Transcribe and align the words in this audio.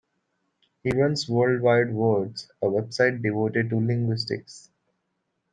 He 0.81 0.89
runs 0.95 1.29
World 1.29 1.61
Wide 1.61 1.93
Words, 1.93 2.49
a 2.63 2.65
website 2.65 3.21
devoted 3.21 3.69
to 3.69 3.75
linguistics. 3.75 4.71